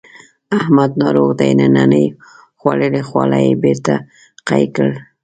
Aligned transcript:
احمد 0.57 0.91
ناروغ 1.01 1.29
دی 1.39 1.51
ننني 1.59 2.05
خوړلي 2.59 3.01
خواړه 3.09 3.37
یې 3.45 3.53
بېرته 3.63 3.93
قی 4.47 4.63
کړل. 4.75 4.93